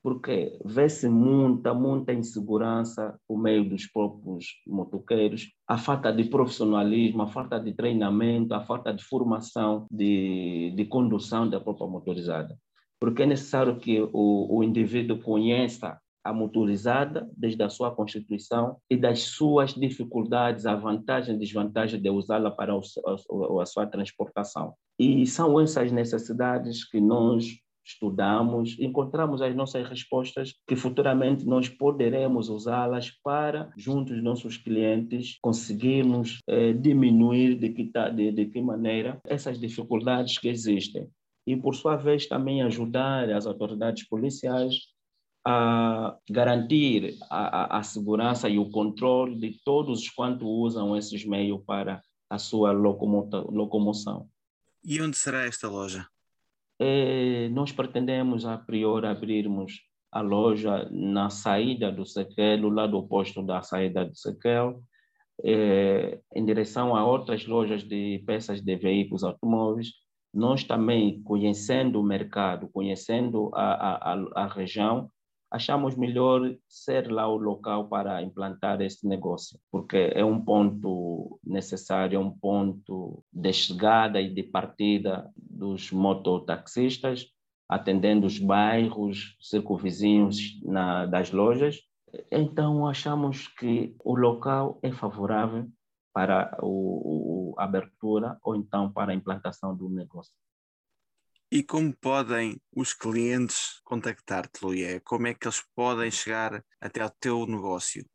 porque 0.03 0.59
vê-se 0.63 1.09
muita, 1.09 1.73
muita 1.73 2.13
insegurança 2.13 3.19
por 3.27 3.39
meio 3.39 3.67
dos 3.67 3.87
próprios 3.87 4.45
motoqueiros, 4.67 5.51
a 5.67 5.79
falta 5.79 6.13
de 6.13 6.25
profissionalismo, 6.25 7.23
a 7.23 7.27
falta 7.27 7.59
de 7.59 7.73
treinamento, 7.73 8.53
a 8.53 8.61
falta 8.61 8.93
de 8.93 9.03
formação 9.03 9.87
de, 9.89 10.71
de 10.75 10.85
condução 10.85 11.49
da 11.49 11.59
própria 11.59 11.87
motorizada. 11.87 12.55
Porque 12.99 13.23
é 13.23 13.25
necessário 13.25 13.79
que 13.79 13.99
o, 14.13 14.57
o 14.57 14.63
indivíduo 14.63 15.17
conheça 15.17 15.99
motorizada 16.34 17.29
desde 17.36 17.62
a 17.63 17.70
sua 17.70 17.91
constituição 17.91 18.77
e 18.89 18.98
das 18.98 19.22
suas 19.22 19.74
dificuldades, 19.74 20.65
a 20.65 20.75
vantagem 20.75 21.36
e 21.36 21.39
desvantagem 21.39 22.01
de 22.01 22.10
usá-la 22.10 22.51
para 22.51 22.75
o, 22.75 23.60
a 23.60 23.65
sua 23.65 23.86
transportação. 23.86 24.74
E 24.98 25.25
são 25.25 25.60
essas 25.60 25.91
necessidades 25.91 26.84
que 26.84 27.00
nós 27.01 27.60
estudamos, 27.86 28.77
encontramos 28.79 29.41
as 29.41 29.55
nossas 29.55 29.88
respostas 29.88 30.55
que 30.67 30.75
futuramente 30.75 31.46
nós 31.46 31.70
poderemos 31.70 32.50
usá-las 32.50 33.12
para, 33.24 33.72
junto 33.77 34.12
aos 34.12 34.24
nossos 34.24 34.58
clientes, 34.58 35.38
conseguirmos 35.41 36.39
eh, 36.48 36.74
diminuir 36.74 37.55
de 37.55 37.70
que, 37.70 37.91
de, 38.15 38.32
de 38.32 38.46
que 38.48 38.62
maneira 38.62 39.20
essas 39.27 39.60
dificuldades 39.60 40.39
que 40.39 40.48
existem. 40.50 41.08
E, 41.48 41.55
por 41.55 41.75
sua 41.75 41.96
vez, 41.96 42.27
também 42.27 42.63
ajudar 42.63 43.29
as 43.29 43.46
autoridades 43.46 44.08
policiais 44.08 44.94
a 45.45 46.17
garantir 46.27 47.17
a, 47.29 47.75
a, 47.75 47.79
a, 47.79 47.83
segurança 47.83 48.49
e 48.49 48.57
o 48.57 48.71
controle 48.71 49.35
de 49.35 49.59
todos 49.63 50.09
quanto 50.09 50.47
usam 50.47 50.97
esses 50.97 51.23
meios 51.23 51.61
para 51.67 52.01
a 52.27 52.39
sua 52.39 52.71
locomoção. 52.71 54.27
E 54.83 54.99
onde 54.99 55.15
será 55.15 55.43
esta 55.43 55.69
loja? 55.69 56.07
É, 56.79 57.47
nós 57.49 57.71
pretendemos, 57.71 58.45
a 58.45 58.57
priori, 58.57 59.05
abrirmos 59.05 59.81
a 60.11 60.21
loja 60.21 60.89
na 60.91 61.29
saída 61.29 61.91
do 61.91 62.05
Sequel, 62.05 62.67
lado 62.69 62.97
oposto 62.97 63.43
da 63.43 63.61
saída 63.61 64.03
do 64.03 64.15
Sequel, 64.15 64.81
é, 65.43 66.19
em 66.33 66.43
direção 66.43 66.95
a 66.95 67.05
outras 67.05 67.45
lojas 67.45 67.83
de 67.83 68.23
peças 68.25 68.61
de 68.61 68.75
veículos 68.75 69.23
automóveis. 69.23 69.91
Nós 70.33 70.63
também, 70.63 71.21
conhecendo 71.21 71.99
o 71.99 72.03
mercado, 72.03 72.67
conhecendo 72.69 73.51
a, 73.53 74.13
a, 74.13 74.43
a 74.43 74.47
região, 74.47 75.09
achamos 75.55 75.95
melhor 75.95 76.53
ser 76.67 77.09
lá 77.09 77.29
o 77.29 77.38
local 77.38 77.88
para 77.88 78.21
implantar 78.21 78.81
este 78.81 79.07
negócio, 79.07 79.57
porque 79.71 80.12
é 80.13 80.24
um 80.24 80.43
ponto 80.43 81.39
necessário, 81.41 82.17
é 82.17 82.19
um 82.19 82.29
ponto 82.29 83.24
de 83.31 83.53
chegada 83.53 84.19
e 84.19 84.33
de 84.33 84.43
partida 84.43 85.31
dos 85.38 85.91
mototaxistas, 85.91 87.27
atendendo 87.69 88.27
os 88.27 88.38
bairros 88.38 89.38
circunvizinhos 89.39 90.59
na, 90.62 91.05
das 91.05 91.31
lojas. 91.31 91.79
Então, 92.29 92.85
achamos 92.85 93.47
que 93.47 93.95
o 94.03 94.13
local 94.13 94.77
é 94.83 94.91
favorável 94.91 95.67
para 96.13 96.51
a 97.57 97.63
abertura 97.63 98.38
ou 98.43 98.57
então 98.57 98.91
para 98.91 99.13
a 99.13 99.15
implantação 99.15 99.75
do 99.75 99.89
negócio. 99.89 100.33
E 101.55 101.63
como 101.63 101.95
podem 101.95 102.59
os 102.75 102.93
clientes 102.93 103.79
contactar-te, 103.85 104.62
Luia? 104.62 105.00
Como 105.00 105.25
é 105.25 105.33
que 105.33 105.47
eles 105.47 105.63
podem 105.74 106.12
chegar 106.12 106.62
até 106.81 107.00
ao 107.00 107.09
teu 107.09 107.47
negócio? 107.47 108.05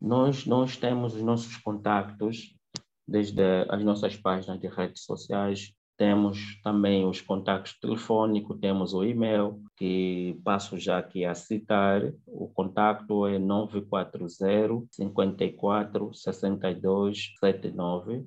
Nós, 0.00 0.46
nós 0.46 0.76
temos 0.76 1.16
os 1.16 1.22
nossos 1.22 1.56
contactos 1.56 2.56
desde 3.04 3.42
as 3.68 3.82
nossas 3.82 4.16
páginas 4.16 4.60
de 4.60 4.68
redes 4.68 5.02
sociais, 5.02 5.72
temos 5.96 6.60
também 6.62 7.04
os 7.04 7.20
contactos 7.20 7.76
telefônicos, 7.80 8.60
temos 8.60 8.94
o 8.94 9.02
e-mail, 9.02 9.60
que 9.76 10.40
passo 10.44 10.78
já 10.78 10.98
aqui 10.98 11.24
a 11.24 11.34
citar. 11.34 12.00
O 12.28 12.46
contato 12.46 13.26
é 13.26 13.40
940 13.40 14.86
54 14.88 16.14
62 16.14 17.34
79 17.40 18.24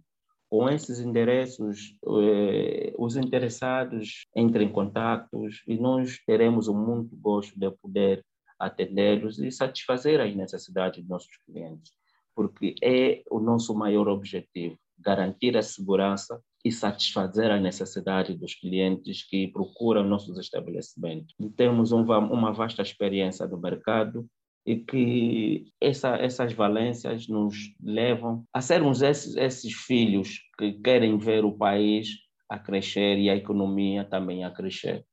Com 0.49 0.69
esses 0.69 0.99
endereços, 0.99 1.97
eh, 2.21 2.93
os 2.97 3.17
interessados 3.17 4.25
entrem 4.35 4.69
em 4.69 4.71
contatos 4.71 5.61
e 5.67 5.77
nós 5.77 6.19
teremos 6.25 6.69
muito 6.69 7.13
gosto 7.17 7.59
de 7.59 7.69
poder 7.71 8.23
atendê-los 8.57 9.39
e 9.39 9.51
satisfazer 9.51 10.21
as 10.21 10.33
necessidades 10.35 11.01
dos 11.01 11.09
nossos 11.09 11.37
clientes, 11.45 11.91
porque 12.33 12.75
é 12.81 13.21
o 13.29 13.39
nosso 13.39 13.75
maior 13.75 14.07
objetivo, 14.07 14.79
garantir 14.97 15.57
a 15.57 15.61
segurança 15.61 16.41
e 16.67 16.71
satisfazer 16.71 17.49
a 17.49 17.59
necessidade 17.59 18.35
dos 18.35 18.53
clientes 18.53 19.23
que 19.23 19.47
procuram 19.47 20.03
nossos 20.03 20.37
estabelecimentos. 20.37 21.33
Temos 21.55 21.91
uma 21.91 22.51
vasta 22.51 22.81
experiência 22.81 23.47
do 23.47 23.57
mercado 23.57 24.27
e 24.65 24.75
que 24.75 25.71
essa, 25.79 26.17
essas 26.17 26.51
valências 26.51 27.27
nos 27.29 27.55
levam 27.81 28.45
a 28.53 28.61
sermos 28.61 29.01
esses, 29.01 29.37
esses 29.37 29.73
filhos 29.73 30.41
que 30.57 30.73
querem 30.73 31.17
ver 31.17 31.45
o 31.45 31.57
país 31.57 32.09
a 32.49 32.59
crescer 32.59 33.17
e 33.17 33.29
a 33.29 33.35
economia 33.35 34.03
também 34.03 34.43
a 34.43 34.51
crescer. 34.51 35.05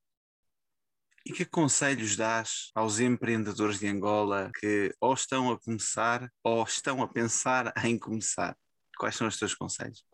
E 1.24 1.32
que 1.32 1.44
conselhos 1.44 2.16
dás 2.16 2.70
aos 2.74 2.98
empreendedores 2.98 3.78
de 3.78 3.86
Angola 3.86 4.50
que 4.58 4.92
ou 5.00 5.14
estão 5.14 5.52
a 5.52 5.58
começar 5.58 6.28
ou 6.42 6.64
estão 6.64 7.00
a 7.00 7.08
pensar 7.08 7.72
em 7.84 7.96
começar? 7.96 8.56
Quais 8.98 9.14
são 9.14 9.28
os 9.28 9.38
teus 9.38 9.54
conselhos? 9.54 10.04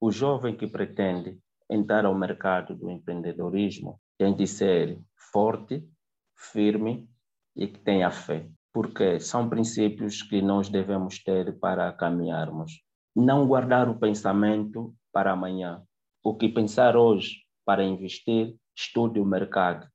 O 0.00 0.10
jovem 0.10 0.56
que 0.56 0.66
pretende 0.66 1.38
entrar 1.70 2.04
ao 2.04 2.14
mercado 2.14 2.74
do 2.74 2.90
empreendedorismo 2.90 4.00
tem 4.18 4.34
de 4.34 4.46
ser 4.46 4.98
forte, 5.32 5.86
firme 6.34 7.08
e 7.54 7.66
que 7.66 7.78
tenha 7.78 8.10
fé 8.10 8.48
porque 8.72 9.18
são 9.18 9.48
princípios 9.48 10.22
que 10.22 10.40
nós 10.40 10.68
devemos 10.68 11.22
ter 11.22 11.58
para 11.58 11.92
caminharmos. 11.92 12.82
Não 13.14 13.46
guardar 13.46 13.88
o 13.88 13.98
pensamento 13.98 14.94
para 15.12 15.32
amanhã. 15.32 15.82
O 16.22 16.36
que 16.36 16.48
pensar 16.48 16.96
hoje 16.96 17.38
para 17.64 17.84
investir, 17.84 18.56
estude 18.76 19.18
o 19.18 19.24
mercado, 19.24 19.88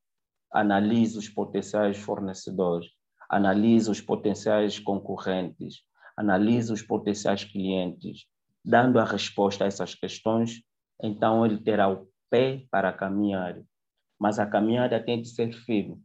analise 0.51 1.17
os 1.17 1.29
potenciais 1.29 1.97
fornecedores, 1.97 2.89
analise 3.29 3.89
os 3.89 4.01
potenciais 4.01 4.77
concorrentes, 4.79 5.81
analise 6.17 6.71
os 6.71 6.81
potenciais 6.81 7.43
clientes. 7.43 8.25
Dando 8.67 8.97
a 8.99 9.03
resposta 9.03 9.63
a 9.63 9.67
essas 9.67 9.93
questões, 9.93 10.63
então 10.99 11.45
ele 11.45 11.59
terá 11.59 11.87
o 11.87 12.07
pé 12.31 12.65
para 12.71 12.91
caminhar. 12.91 13.61
Mas 14.19 14.39
a 14.39 14.47
caminhada 14.47 14.99
tem 14.99 15.21
de 15.21 15.27
ser 15.29 15.53
firme. 15.53 16.01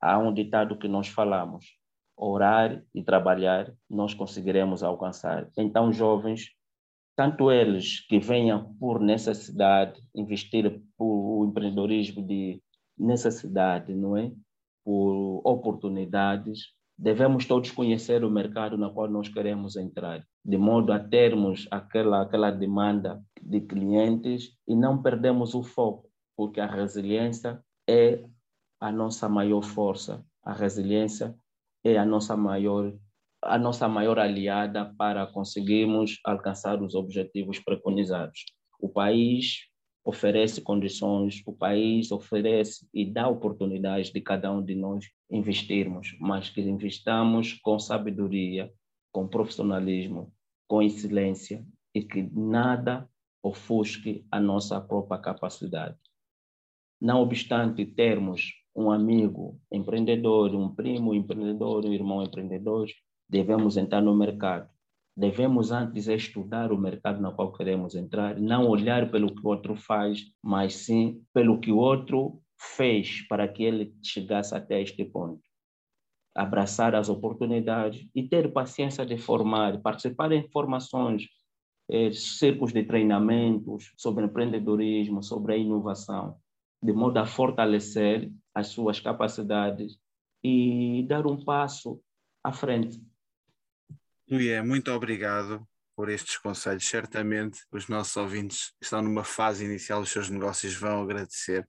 Há 0.00 0.18
um 0.18 0.32
ditado 0.32 0.78
que 0.78 0.88
nós 0.88 1.08
falamos: 1.08 1.66
orar 2.16 2.82
e 2.94 3.02
trabalhar, 3.02 3.70
nós 3.90 4.14
conseguiremos 4.14 4.82
alcançar. 4.82 5.50
Então, 5.58 5.92
jovens, 5.92 6.48
tanto 7.14 7.52
eles 7.52 8.00
que 8.06 8.18
venham 8.18 8.74
por 8.76 8.98
necessidade, 8.98 10.00
investir 10.14 10.82
por 10.96 11.46
empreendedorismo 11.46 12.26
de 12.26 12.62
necessidade, 12.98 13.94
não 13.94 14.16
é? 14.16 14.32
Por 14.82 15.42
oportunidades, 15.44 16.72
devemos 17.02 17.46
todos 17.46 17.72
conhecer 17.72 18.24
o 18.24 18.30
mercado 18.30 18.78
no 18.78 18.94
qual 18.94 19.10
nós 19.10 19.28
queremos 19.28 19.74
entrar, 19.74 20.24
de 20.44 20.56
modo 20.56 20.92
a 20.92 21.00
termos 21.00 21.66
aquela, 21.68 22.22
aquela 22.22 22.52
demanda 22.52 23.20
de 23.42 23.60
clientes 23.60 24.56
e 24.68 24.76
não 24.76 25.02
perdemos 25.02 25.52
o 25.52 25.64
foco, 25.64 26.08
porque 26.36 26.60
a 26.60 26.66
resiliência 26.66 27.60
é 27.90 28.24
a 28.80 28.92
nossa 28.92 29.28
maior 29.28 29.62
força. 29.62 30.24
A 30.44 30.52
resiliência 30.52 31.34
é 31.82 31.98
a 31.98 32.04
nossa 32.04 32.36
maior 32.36 32.94
a 33.44 33.58
nossa 33.58 33.88
maior 33.88 34.20
aliada 34.20 34.94
para 34.96 35.26
conseguirmos 35.26 36.20
alcançar 36.24 36.80
os 36.80 36.94
objetivos 36.94 37.58
preconizados. 37.58 38.44
O 38.78 38.88
país 38.88 39.66
oferece 40.04 40.60
condições, 40.60 41.42
o 41.46 41.52
país 41.52 42.10
oferece 42.10 42.88
e 42.92 43.04
dá 43.04 43.28
oportunidades 43.28 44.10
de 44.10 44.20
cada 44.20 44.52
um 44.52 44.62
de 44.62 44.74
nós 44.74 45.06
investirmos, 45.30 46.16
mas 46.20 46.50
que 46.50 46.60
investamos 46.60 47.54
com 47.62 47.78
sabedoria, 47.78 48.72
com 49.12 49.28
profissionalismo, 49.28 50.32
com 50.66 50.82
excelência 50.82 51.64
e 51.94 52.02
que 52.02 52.22
nada 52.32 53.08
ofusque 53.42 54.26
a 54.30 54.40
nossa 54.40 54.80
própria 54.80 55.18
capacidade. 55.18 55.96
Não 57.00 57.20
obstante 57.20 57.84
termos 57.84 58.52
um 58.74 58.90
amigo 58.90 59.60
empreendedor, 59.70 60.54
um 60.54 60.74
primo 60.74 61.14
empreendedor, 61.14 61.84
um 61.84 61.92
irmão 61.92 62.22
empreendedor, 62.22 62.88
devemos 63.28 63.76
entrar 63.76 64.00
no 64.00 64.14
mercado. 64.14 64.71
Devemos 65.14 65.70
antes 65.70 66.08
estudar 66.08 66.72
o 66.72 66.78
mercado 66.78 67.20
no 67.20 67.34
qual 67.34 67.52
queremos 67.52 67.94
entrar, 67.94 68.40
não 68.40 68.66
olhar 68.66 69.10
pelo 69.10 69.34
que 69.34 69.46
o 69.46 69.48
outro 69.48 69.76
faz, 69.76 70.24
mas 70.42 70.74
sim 70.74 71.22
pelo 71.34 71.60
que 71.60 71.70
o 71.70 71.76
outro 71.76 72.42
fez 72.58 73.26
para 73.28 73.46
que 73.46 73.62
ele 73.62 73.94
chegasse 74.02 74.54
até 74.54 74.80
este 74.80 75.04
ponto. 75.04 75.42
Abraçar 76.34 76.94
as 76.94 77.10
oportunidades 77.10 78.08
e 78.14 78.26
ter 78.26 78.52
paciência 78.52 79.04
de 79.04 79.18
formar, 79.18 79.82
participar 79.82 80.32
em 80.32 80.48
formações, 80.48 81.26
eh, 81.90 82.10
círculos 82.12 82.72
de 82.72 82.82
treinamentos 82.84 83.92
sobre 83.98 84.24
empreendedorismo, 84.24 85.22
sobre 85.22 85.54
a 85.54 85.56
inovação, 85.58 86.38
de 86.82 86.92
modo 86.92 87.18
a 87.18 87.26
fortalecer 87.26 88.32
as 88.54 88.68
suas 88.68 88.98
capacidades 88.98 89.98
e 90.42 91.04
dar 91.06 91.26
um 91.26 91.44
passo 91.44 92.00
à 92.42 92.50
frente. 92.50 93.11
Luia, 94.32 94.64
muito 94.64 94.90
obrigado 94.90 95.64
por 95.94 96.08
estes 96.08 96.38
conselhos. 96.38 96.88
Certamente 96.88 97.60
os 97.70 97.86
nossos 97.86 98.16
ouvintes 98.16 98.70
que 98.80 98.84
estão 98.84 99.02
numa 99.02 99.24
fase 99.24 99.64
inicial 99.64 100.00
dos 100.00 100.10
seus 100.10 100.30
negócios 100.30 100.74
vão 100.74 101.02
agradecer. 101.02 101.68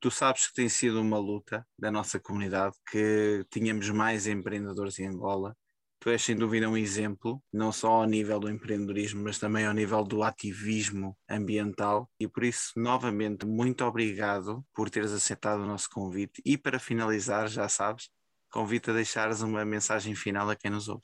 Tu 0.00 0.10
sabes 0.10 0.48
que 0.48 0.54
tem 0.54 0.68
sido 0.68 1.00
uma 1.00 1.18
luta 1.18 1.66
da 1.78 1.90
nossa 1.90 2.18
comunidade 2.18 2.74
que 2.90 3.44
tínhamos 3.50 3.90
mais 3.90 4.26
empreendedores 4.26 4.98
em 4.98 5.06
Angola 5.06 5.54
Tu 6.00 6.10
és 6.10 6.22
sem 6.22 6.36
dúvida 6.36 6.68
um 6.68 6.76
exemplo, 6.76 7.42
não 7.52 7.72
só 7.72 7.88
ao 7.88 8.04
nível 8.06 8.38
do 8.38 8.48
empreendedorismo, 8.48 9.22
mas 9.24 9.38
também 9.38 9.66
ao 9.66 9.74
nível 9.74 10.04
do 10.04 10.22
ativismo 10.22 11.16
ambiental. 11.28 12.08
E 12.20 12.28
por 12.28 12.44
isso, 12.44 12.72
novamente, 12.76 13.44
muito 13.44 13.84
obrigado 13.84 14.64
por 14.72 14.88
teres 14.88 15.12
aceitado 15.12 15.60
o 15.60 15.66
nosso 15.66 15.90
convite. 15.90 16.40
E 16.44 16.56
para 16.56 16.78
finalizar, 16.78 17.48
já 17.48 17.68
sabes, 17.68 18.08
convido 18.48 18.92
a 18.92 18.94
deixares 18.94 19.40
uma 19.40 19.64
mensagem 19.64 20.14
final 20.14 20.48
a 20.48 20.54
quem 20.54 20.70
nos 20.70 20.88
ouve. 20.88 21.02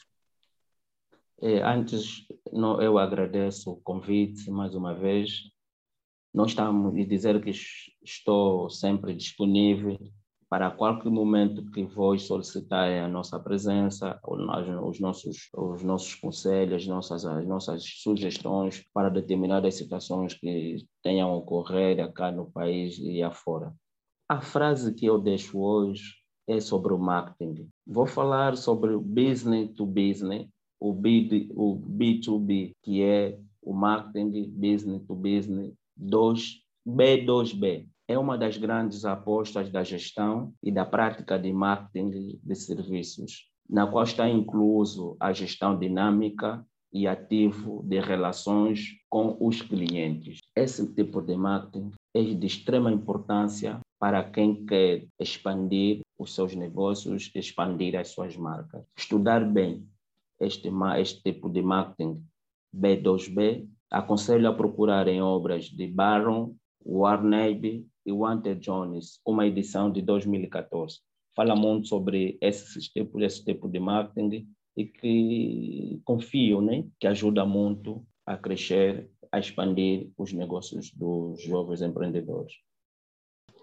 É, 1.42 1.62
antes, 1.62 2.26
eu 2.80 2.98
agradeço 2.98 3.72
o 3.72 3.80
convite 3.82 4.50
mais 4.50 4.74
uma 4.74 4.94
vez. 4.94 5.42
Nós 6.32 6.50
estamos 6.50 6.94
a 6.94 7.04
dizer 7.04 7.42
que 7.42 7.50
estou 8.02 8.70
sempre 8.70 9.14
disponível 9.14 9.98
para 10.48 10.70
qualquer 10.70 11.10
momento 11.10 11.68
que 11.72 11.82
vos 11.82 12.26
solicitar 12.26 12.88
a 12.88 13.08
nossa 13.08 13.40
presença, 13.40 14.20
os 14.24 15.00
nossos, 15.00 15.48
os 15.52 15.82
nossos 15.82 16.14
conselhos, 16.14 16.82
as 16.82 16.86
nossas, 16.86 17.24
as 17.24 17.46
nossas 17.46 17.82
sugestões 17.84 18.84
para 18.92 19.08
determinadas 19.08 19.74
situações 19.74 20.34
que 20.34 20.76
tenham 21.02 21.34
ocorrido 21.34 22.02
acá 22.02 22.30
no 22.30 22.50
país 22.50 22.98
e 22.98 23.22
afora. 23.22 23.74
A 24.28 24.40
frase 24.40 24.94
que 24.94 25.06
eu 25.06 25.18
deixo 25.18 25.58
hoje 25.58 26.02
é 26.48 26.60
sobre 26.60 26.92
o 26.92 26.98
marketing. 26.98 27.68
Vou 27.86 28.06
falar 28.06 28.56
sobre 28.56 28.96
business 28.96 29.72
to 29.74 29.84
business, 29.84 30.48
o, 30.84 30.92
B, 30.92 31.48
o 31.54 31.76
B2B, 31.76 32.72
que 32.82 33.02
é 33.02 33.38
o 33.62 33.72
marketing 33.72 34.50
business 34.50 35.02
to 35.06 35.14
business 35.14 35.72
2, 35.96 36.60
B2B 36.86 37.86
é 38.06 38.18
uma 38.18 38.36
das 38.36 38.58
grandes 38.58 39.06
apostas 39.06 39.70
da 39.70 39.82
gestão 39.82 40.52
e 40.62 40.70
da 40.70 40.84
prática 40.84 41.38
de 41.38 41.50
marketing 41.54 42.38
de 42.42 42.54
serviços, 42.54 43.48
na 43.68 43.86
qual 43.86 44.04
está 44.04 44.28
incluso 44.28 45.16
a 45.18 45.32
gestão 45.32 45.78
dinâmica 45.78 46.62
e 46.92 47.06
ativo 47.06 47.82
de 47.82 47.98
relações 47.98 48.98
com 49.08 49.38
os 49.40 49.62
clientes. 49.62 50.40
Esse 50.54 50.94
tipo 50.94 51.22
de 51.22 51.34
marketing 51.34 51.92
é 52.14 52.22
de 52.22 52.46
extrema 52.46 52.92
importância 52.92 53.80
para 53.98 54.22
quem 54.22 54.66
quer 54.66 55.06
expandir 55.18 56.02
os 56.18 56.34
seus 56.34 56.54
negócios, 56.54 57.30
expandir 57.34 57.96
as 57.96 58.08
suas 58.08 58.36
marcas. 58.36 58.84
Estudar 58.98 59.50
bem 59.50 59.88
este, 60.44 60.70
este 60.98 61.22
tipo 61.22 61.48
de 61.48 61.62
marketing 61.62 62.24
B2B, 62.74 63.68
aconselho 63.90 64.48
a 64.48 64.54
procurar 64.54 65.08
em 65.08 65.22
obras 65.22 65.66
de 65.66 65.86
Baron, 65.86 66.56
Warnebe 66.84 67.86
e 68.04 68.12
Wanted 68.12 68.60
Jones, 68.60 69.20
uma 69.24 69.46
edição 69.46 69.90
de 69.90 70.02
2014. 70.02 71.00
Fala 71.34 71.56
muito 71.56 71.88
sobre 71.88 72.38
esse 72.40 72.78
tipo, 72.92 73.20
esse 73.20 73.44
tipo 73.44 73.68
de 73.68 73.80
marketing 73.80 74.48
e 74.76 74.84
que 74.84 76.00
confio, 76.04 76.60
né, 76.60 76.84
que 76.98 77.06
ajuda 77.06 77.44
muito 77.44 78.06
a 78.26 78.36
crescer, 78.36 79.10
a 79.30 79.38
expandir 79.38 80.10
os 80.16 80.32
negócios 80.32 80.90
dos 80.92 81.42
jovens 81.42 81.82
empreendedores. 81.82 82.52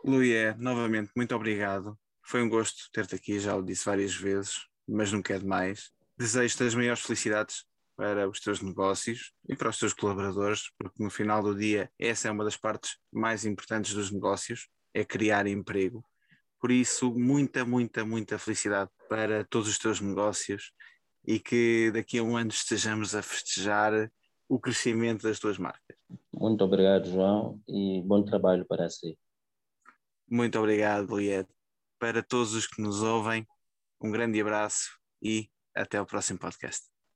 Luié, 0.04 0.56
novamente, 0.58 1.12
muito 1.16 1.36
obrigado. 1.36 1.98
Foi 2.24 2.42
um 2.42 2.50
gosto 2.50 2.90
ter-te 2.92 3.16
aqui, 3.16 3.40
já 3.40 3.56
o 3.56 3.62
disse 3.62 3.86
várias 3.86 4.16
vezes, 4.16 4.68
mas 4.88 5.12
não 5.12 5.22
quero 5.22 5.46
mais. 5.46 5.92
Desejo-te 6.22 6.66
as 6.66 6.76
maiores 6.76 7.02
felicidades 7.02 7.66
para 7.98 8.30
os 8.30 8.40
teus 8.40 8.62
negócios 8.62 9.34
e 9.50 9.56
para 9.56 9.72
os 9.72 9.80
teus 9.80 9.92
colaboradores, 9.92 10.70
porque 10.78 11.04
no 11.04 11.10
final 11.10 11.42
do 11.42 11.56
dia 11.56 11.90
essa 11.98 12.28
é 12.28 12.32
uma 12.32 12.44
das 12.44 12.56
partes 12.56 13.00
mais 13.12 13.44
importantes 13.44 13.96
dos 13.96 14.12
negócios, 14.12 14.70
é 14.94 15.04
criar 15.04 15.48
emprego. 15.48 16.06
Por 16.60 16.70
isso, 16.70 17.12
muita, 17.12 17.66
muita, 17.66 18.06
muita 18.06 18.38
felicidade 18.38 18.92
para 19.10 19.44
todos 19.46 19.68
os 19.68 19.80
teus 19.80 20.00
negócios 20.00 20.72
e 21.26 21.40
que 21.40 21.90
daqui 21.92 22.20
a 22.20 22.24
um 22.24 22.38
ano 22.38 22.52
estejamos 22.52 23.16
a 23.16 23.24
festejar 23.24 23.92
o 24.48 24.60
crescimento 24.60 25.24
das 25.24 25.40
tuas 25.40 25.58
marcas. 25.58 25.98
Muito 26.32 26.64
obrigado, 26.64 27.10
João, 27.10 27.60
e 27.68 28.00
bom 28.06 28.24
trabalho 28.24 28.64
para 28.64 28.88
si. 28.92 29.18
Muito 30.30 30.60
obrigado, 30.60 31.18
Liette. 31.18 31.50
Para 31.98 32.22
todos 32.22 32.54
os 32.54 32.68
que 32.68 32.80
nos 32.80 33.02
ouvem, 33.02 33.44
um 34.00 34.12
grande 34.12 34.40
abraço 34.40 35.00
e 35.20 35.50
até 35.76 36.00
o 36.02 36.06
próximo 36.06 36.40
podcast. 36.40 36.91